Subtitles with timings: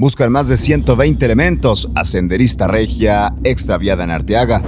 [0.00, 4.62] buscan más de 120 elementos a senderista regia extraviada en Arteaga.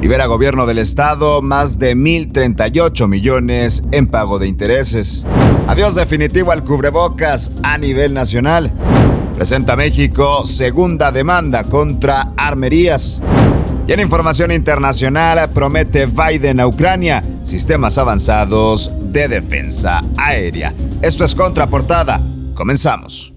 [0.00, 5.24] Libera gobierno del estado más de 1.038 millones en pago de intereses.
[5.66, 8.72] Adiós definitivo al cubrebocas a nivel nacional.
[9.34, 13.20] Presenta México segunda demanda contra armerías.
[13.88, 20.72] Y en información internacional promete Biden a Ucrania sistemas avanzados de defensa aérea.
[21.02, 22.20] Esto es Contraportada.
[22.54, 23.35] Comenzamos.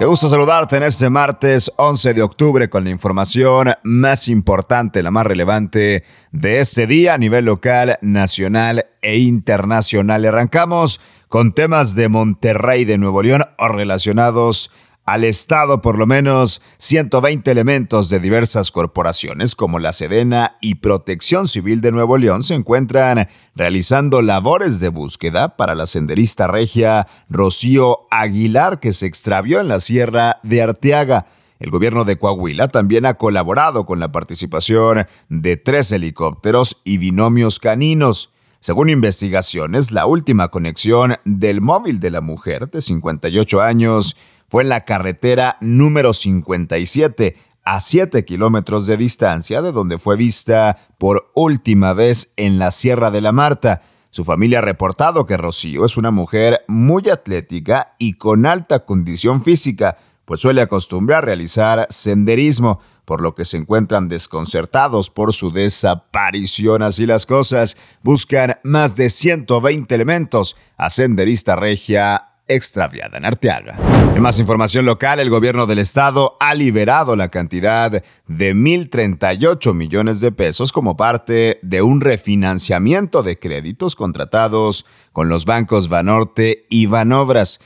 [0.00, 5.10] Qué gusto saludarte en este martes 11 de octubre con la información más importante, la
[5.10, 10.24] más relevante de este día a nivel local, nacional e internacional.
[10.24, 14.70] Arrancamos con temas de Monterrey de Nuevo León o relacionados
[15.10, 21.48] al Estado por lo menos 120 elementos de diversas corporaciones como la Sedena y Protección
[21.48, 28.06] Civil de Nuevo León se encuentran realizando labores de búsqueda para la senderista regia Rocío
[28.12, 31.26] Aguilar que se extravió en la Sierra de Arteaga.
[31.58, 37.58] El gobierno de Coahuila también ha colaborado con la participación de tres helicópteros y binomios
[37.58, 38.30] caninos.
[38.60, 44.16] Según investigaciones, la última conexión del móvil de la mujer de 58 años
[44.50, 50.76] fue en la carretera número 57, a 7 kilómetros de distancia de donde fue vista
[50.98, 53.82] por última vez en la Sierra de la Marta.
[54.10, 59.44] Su familia ha reportado que Rocío es una mujer muy atlética y con alta condición
[59.44, 65.52] física, pues suele acostumbrar a realizar senderismo, por lo que se encuentran desconcertados por su
[65.52, 66.82] desaparición.
[66.82, 73.78] Así las cosas, buscan más de 120 elementos a senderista regia extraviada en Arteaga.
[74.14, 77.90] En más información local, el gobierno del estado ha liberado la cantidad
[78.26, 85.44] de 1.038 millones de pesos como parte de un refinanciamiento de créditos contratados con los
[85.44, 87.60] bancos Banorte y Banobras.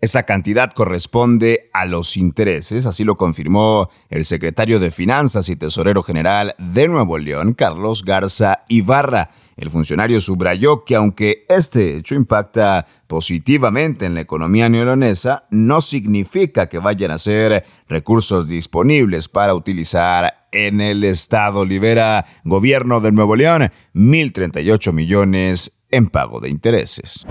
[0.00, 6.02] Esa cantidad corresponde a los intereses, así lo confirmó el secretario de Finanzas y Tesorero
[6.02, 9.30] General de Nuevo León, Carlos Garza Ibarra.
[9.60, 16.66] El funcionario subrayó que aunque este hecho impacta positivamente en la economía neolonesa, no significa
[16.66, 21.66] que vayan a ser recursos disponibles para utilizar en el Estado.
[21.66, 27.26] Libera Gobierno de Nuevo León 1.038 millones en pago de intereses.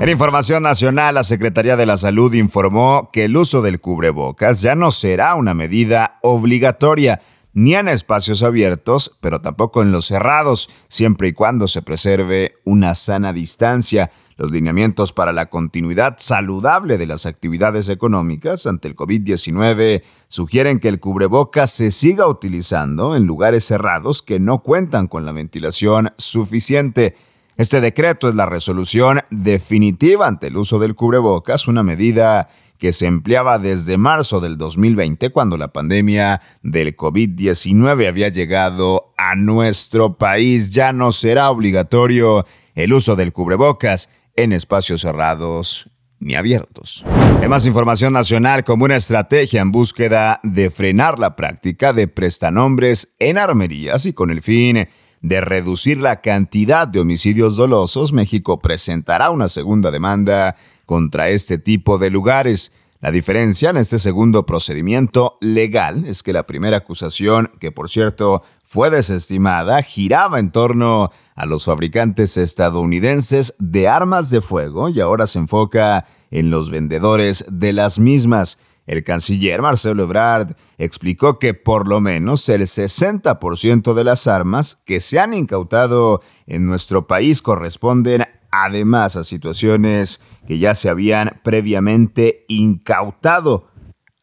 [0.00, 4.76] En información nacional, la Secretaría de la Salud informó que el uso del cubrebocas ya
[4.76, 7.20] no será una medida obligatoria
[7.54, 12.94] ni en espacios abiertos, pero tampoco en los cerrados, siempre y cuando se preserve una
[12.94, 14.10] sana distancia.
[14.36, 20.88] Los lineamientos para la continuidad saludable de las actividades económicas ante el COVID-19 sugieren que
[20.88, 27.14] el cubrebocas se siga utilizando en lugares cerrados que no cuentan con la ventilación suficiente.
[27.58, 32.48] Este decreto es la resolución definitiva ante el uso del cubrebocas, una medida
[32.82, 39.36] que se empleaba desde marzo del 2020 cuando la pandemia del COVID-19 había llegado a
[39.36, 40.70] nuestro país.
[40.70, 42.44] Ya no será obligatorio
[42.74, 47.04] el uso del cubrebocas en espacios cerrados ni abiertos.
[47.40, 53.14] En más información nacional, como una estrategia en búsqueda de frenar la práctica de prestanombres
[53.20, 54.88] en armerías y con el fin
[55.22, 61.96] de reducir la cantidad de homicidios dolosos, México presentará una segunda demanda contra este tipo
[61.98, 62.72] de lugares.
[63.00, 68.42] La diferencia en este segundo procedimiento legal es que la primera acusación, que por cierto
[68.62, 75.26] fue desestimada, giraba en torno a los fabricantes estadounidenses de armas de fuego y ahora
[75.26, 78.58] se enfoca en los vendedores de las mismas.
[78.86, 85.00] El canciller Marcelo Ebrard explicó que por lo menos el 60% de las armas que
[85.00, 92.44] se han incautado en nuestro país corresponden además a situaciones que ya se habían previamente
[92.48, 93.68] incautado.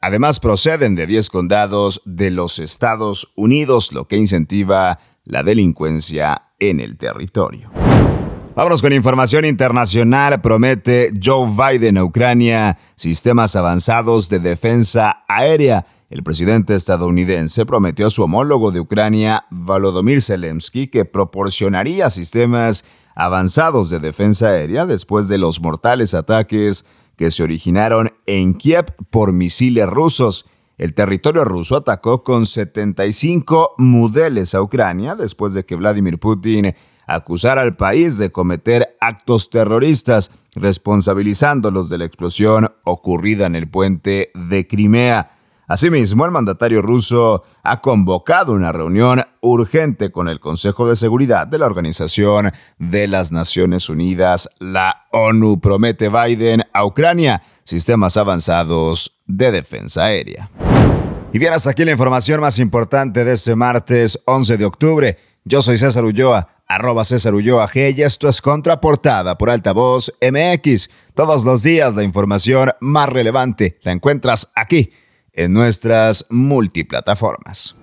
[0.02, 6.80] Además proceden de 10 condados de los Estados Unidos, lo que incentiva la delincuencia en
[6.80, 7.70] el territorio.
[8.60, 10.42] Vámonos con información internacional.
[10.42, 15.86] Promete Joe Biden a Ucrania sistemas avanzados de defensa aérea.
[16.10, 22.84] El presidente estadounidense prometió a su homólogo de Ucrania, Volodymyr Zelensky, que proporcionaría sistemas
[23.16, 26.86] avanzados de defensa aérea después de los mortales ataques
[27.16, 30.46] que se originaron en Kiev por misiles rusos.
[30.78, 36.74] El territorio ruso atacó con 75 modelos a Ucrania después de que Vladimir Putin
[37.10, 44.32] acusara al país de cometer actos terroristas, responsabilizándolos de la explosión ocurrida en el puente
[44.36, 45.32] de Crimea.
[45.68, 51.60] Asimismo, el mandatario ruso ha convocado una reunión urgente con el Consejo de Seguridad de
[51.60, 54.50] la Organización de las Naciones Unidas.
[54.60, 60.50] La ONU promete Biden a Ucrania sistemas avanzados de defensa aérea.
[61.32, 65.18] Y bien, hasta aquí la información más importante de este martes 11 de octubre.
[65.46, 70.90] Yo soy César Ulloa, arroba César Ulloa G, y esto es Contraportada por Altavoz MX.
[71.16, 74.92] Todos los días la información más relevante la encuentras aquí
[75.34, 77.76] en nuestras multiplataformas.